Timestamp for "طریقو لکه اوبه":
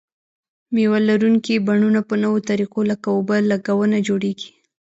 2.49-3.35